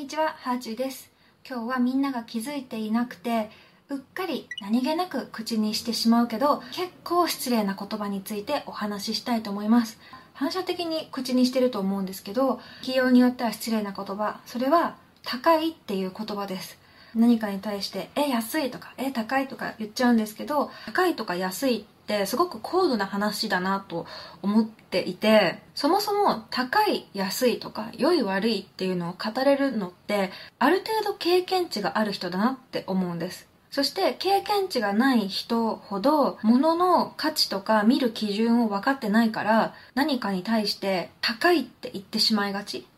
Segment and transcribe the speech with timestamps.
[0.00, 1.10] にちは、ハーチューです。
[1.46, 3.50] 今日はみんなが気づいていなくて、
[3.90, 9.98] うっかり何気なく口にしてしまうけど、結構失礼な言葉についてお話ししたいと思います。
[10.32, 16.78] 反射的に口にしてると思うんですけど、企業によっては失礼な言葉、それは高いっていう言葉です。
[17.14, 24.06] 何かに対して、え、安いとか、え、高いとか言っちゃうんですけど、高いとか安いってすごく高度な話だなと
[24.42, 33.48] 思っていて、そもそも高い、安いとか、良い悪いっていうのを語れるのって、ある程度経験値がある人だなって思うんです。
[33.70, 42.88] そして経験値がない人ほど物の価値とか見る基準を分かってないから何かに対して高いって言ってしまいがち。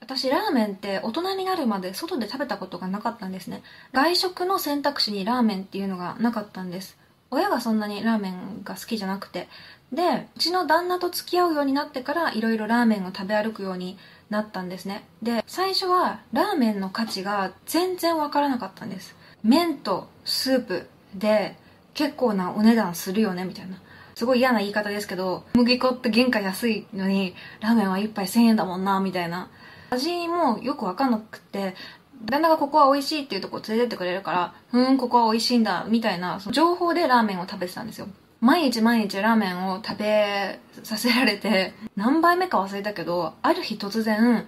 [0.00, 3.62] 私ラーメンって大人になるまで外で食べたことがなかったんですね。
[3.94, 6.98] 外食の選択肢にラーメンっていうのがなかったんです。
[7.30, 9.48] 親がそんなにラーメンが好きじゃなくて。
[9.92, 13.98] で、うちの旦那と付き合うようになってからいろいろラーメンを食べ歩くように
[14.30, 15.04] なったんですね。
[15.22, 19.16] で、最初はラーメンの価値が全然わからなかったんです。
[19.42, 21.56] 麺とスープで
[21.94, 23.80] 結構なお値段するよねみたいな。
[24.14, 29.48] すごい嫌な言い方ですけど、麦粉って原価安いのに、ラーメンは一杯1000円だもんな、みたいな。
[29.90, 31.76] 味もよくわかんなくて、
[32.24, 38.08] 旦那がここは美味しいっていうとこ連れてってくれるから、ふーん、ここは美味しいんだ、みたいな、その情報でラーメンを食べてたんですよ。
[38.40, 44.46] 毎日毎日ラーメンを食べさせられて、何杯目か忘れたけど、ある日突然、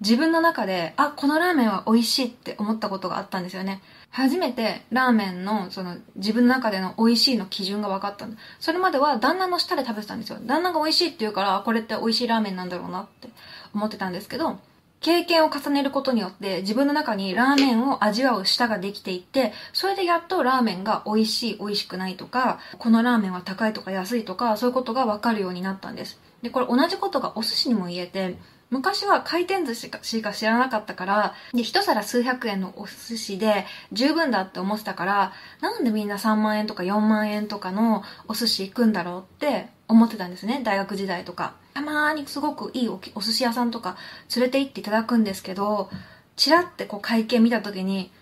[0.00, 3.82] 自分の中で、あ、このラーメンは美味しいって思ったことがあったんですよね。
[4.10, 8.26] 初めてラーメンのその自分の中での美味しいの基準が分かった。
[8.58, 10.38] それまでは旦那の舌で食べてたんですよ。
[10.42, 13.28] 旦那が美味しいって言うから、これって美味しいラーメンなんだろうなって
[13.74, 14.58] 思ってたんですけど、
[15.00, 26.20] 経験を重ねることによって自分の中にラーメンを味わう舌ができていって、それでやっとラーメンが美味しい、美味しくないとか、このラーメンは高いとか安いとか、そういうことが分かるようになったんです。
[26.42, 28.36] で、これ同じことがお寿司にも言えて、
[28.70, 41.54] 昔は回転寿司しか知らなかったから、で、一皿数百円のお寿司で十分だって思ってたから、なんでみんな3万円とか4万円とかのお寿司行くんだろうって思ってたんですね、大学時代とか。
[41.72, 43.96] たまーにすごくいいおお寿司屋さんとか
[44.36, 45.90] 連れて行っていただくんですけど、
[46.36, 48.12] チラってこう会計見た時に、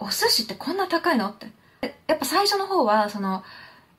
[0.00, 1.46] お寿司ってこんな高いのって。
[2.06, 3.44] やっぱ最初の方は、その、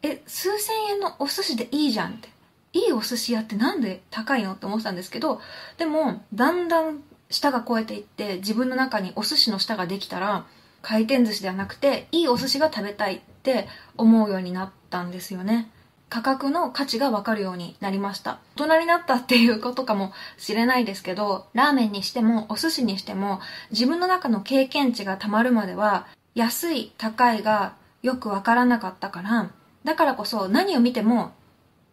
[0.01, 2.29] え、数千円のお寿司でいいじゃんって。
[2.75, 4.51] いいお寿司屋ってなんで高いの？
[4.51, 5.39] って思ってたんですけど、
[5.77, 10.45] でも、だんだん舌が超えていって、自分の中にお寿司の舌ができたら、
[10.81, 15.71] 回転寿司ではなくて、いいお寿司が食べたいって思うようになったんですよね。
[16.09, 18.39] 価格の価値がわかるようになりました。
[18.57, 23.39] 大人になったっていうことかもしれないですけど、ラーメンにしてもお寿司にしても、
[23.71, 29.49] 自分の中の経験値がたまるまでは、安い、高いがよくわからなかったから、
[29.85, 31.31] だからこそ何を見ても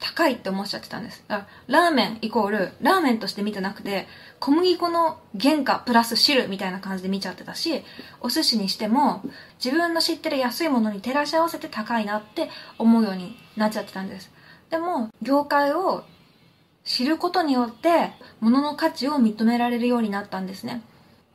[0.02, 1.22] 高いって思っちゃってたんです。
[1.28, 4.08] だからラーメンイコール、ラーメンとして見てなくて、
[4.40, 7.84] 小麦粉の原価プラス汁みたいな感じで見ちゃってたし、
[8.20, 9.22] お寿司にしても、
[9.64, 14.28] 自分の知ってる安いものに照らし合わせて高いなって思うようになっちゃってたんです。
[14.70, 16.02] でも、業界を
[16.84, 20.82] 知ることによって、物の価値を認められるようになったんですね。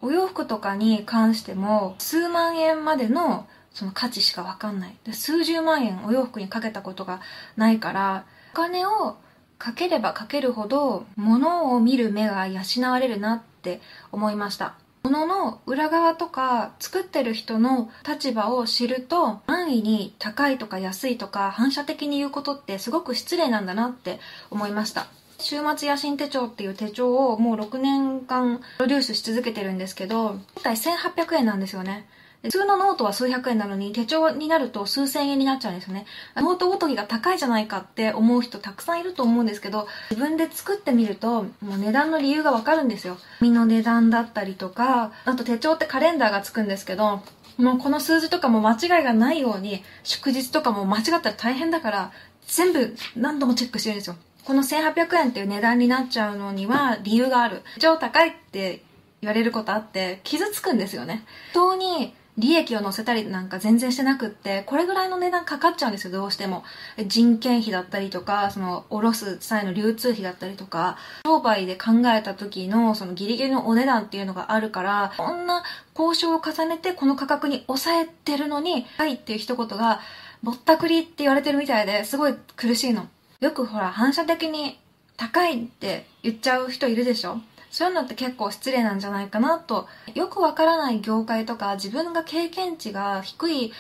[0.01, 3.47] お洋服とかに関しても、数万円までの
[3.77, 4.97] その価値しかわかんない。
[5.05, 7.21] で数十万円お洋服にかけたことが
[7.55, 8.25] ないから、
[8.57, 9.17] 金を
[9.59, 13.81] かければかけるほど物を見る目が養われるなって
[14.11, 14.73] 思いました。
[15.03, 24.19] 物の裏側とか作ってる人の立場を知ると安易に高いとか安いとか反射的に言うことってすごく失礼なんだなって
[24.49, 25.05] 思いました。
[25.37, 32.07] 週末野心手帳っていう手帳をもう6年間プロデュースし続けてるんですけど本体1800円なんですよね。
[32.43, 36.05] 普通のノートは数百円なのに手帳になると数千円になっちゃうんですよね。
[36.35, 43.17] ノートごときが高いじゃないかって思う人たくさんいると思うんですけど、自分で作ってみると、もう値段の理由がわかるんですよ。
[43.39, 47.21] 紙の値段だったりとか、あと手帳ってカレンダーがつくんですけど、
[47.57, 52.11] もうこの数字とかも間違いがないように、祝日とかも間違ったら大変だから、
[52.45, 54.15] 全部何度もチェックしてるんですよ。
[54.45, 57.63] この1800円っていう値段になっちゃうのには理由がある。
[57.79, 58.83] 超高いって
[59.21, 61.25] 言われることあって、傷つくんですよね。
[61.51, 66.63] 人に利益を乗せたりなんか全然してなくって、これぐらいの値段かかっちゃうんですよ、どうしても。
[67.07, 75.63] 人件費だったりとか、その、おろす際の流通費だったりとか、商売で考えた時の、そのギリギリのお値段っていうのがあるから、こんな
[75.97, 80.01] 交渉を重ねてこの価格に抑えてるのに、はいっていう一言が、
[80.43, 83.07] ぼったくりって言われてるみたいですごい苦しいの。
[83.39, 84.79] よくほら、反射的に
[85.15, 89.87] 高いって言っちゃう人いるでしょそういうのって結構失礼なんじゃないかなと。
[90.13, 93.73] よくわからない業界とか自分が経験値が低い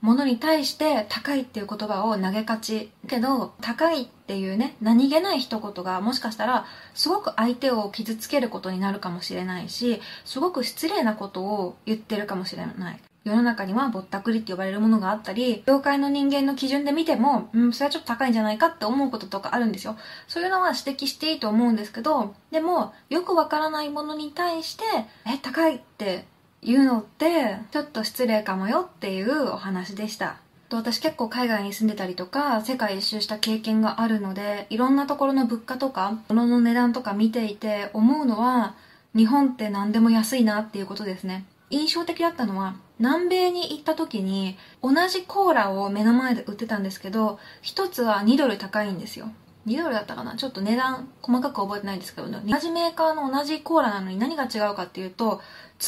[0.00, 19.96] ものに対して高いっていう言葉を投げがちけど高いっていうね何気ない一言がもしかしたらすごく相手を傷つけることになるかもしれないしすごく失礼なことを言ってるかもしれない世の中にはぼったくりって呼ばれるものがあったり業界の人間の基準で見ても、うん、それはちょっと高いんじゃないかって思うこととかあるんですよ。
[20.26, 24.84] そういうのは指摘していいと思うんですけどでもよくわからないものに対して
[25.26, 26.24] え高いって
[26.62, 30.36] 言うのってちょっと失礼かもよっていうお話でした。
[30.70, 38.74] 私結構海外に住んでたりとか世界一周した経験があるのでいろんなところの物価とか物の値段とか見ていて思うのは
[39.16, 41.46] 日本って何でも安いなっていうことですね。
[41.70, 49.30] 印象的だったのは南米に行った時に同じコーラを目の前で売ってたんですけど一つは2ドル高いんですよ。
[49.66, 50.36] 2ドルだったかな？
[50.36, 55.42] ちょっと値段細かく覚えてないんですけど、同じメーカーの同じコーラなのに何が違うかっていうと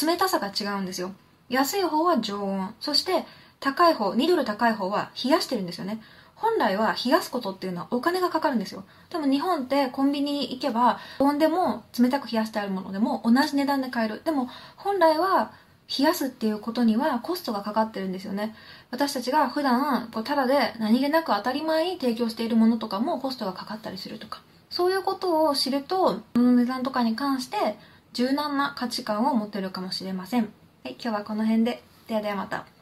[0.05, 1.13] 冷たさが違うんですよ。
[1.49, 2.75] 安い方は常温。
[2.79, 3.25] そして
[3.59, 5.99] 高い方2ドル高い方は冷やしてるんですよね。
[6.35, 8.83] 本来は冷やすことっていうのはお金がかかるんですよ。
[9.09, 14.21] でも日本ってコンビニに行けば常温でも冷たく冷やしてあるものでも同じ値段で買える。
[14.23, 15.53] でも本来は
[15.97, 18.55] 冷やすっていうことにはコストがかかってるんですよね
[18.91, 27.75] 私たちが普段こうただで何気なく当たり前に提供しているものとかもコストがかかったりするとかそういうことを知ると物の値段とかに関して
[28.13, 30.51] 柔軟な価値観を持ってるかもしれません。
[30.83, 31.83] はい、今日はこの辺で。
[32.07, 32.80] ではではまた。